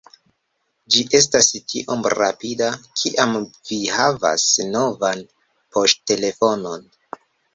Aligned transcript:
Ĝi 0.93 1.01
estas 1.17 1.49
tiom 1.73 1.99
rapida 2.13 2.69
kiam 3.01 3.37
vi 3.75 3.79
havas 3.99 4.47
novan 4.71 5.23
poŝtelefonon 5.77 6.91